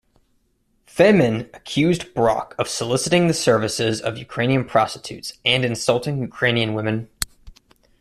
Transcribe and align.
Femen 0.87 1.55
accused 1.55 2.15
Brok 2.15 2.55
of 2.57 2.67
soliciting 2.67 3.27
the 3.27 3.35
services 3.35 4.01
of 4.01 4.17
Ukrainian 4.17 4.65
prostitutes 4.65 5.33
and 5.45 5.63
insulting 5.63 6.17
Ukrainian 6.23 6.73
women. 6.73 7.07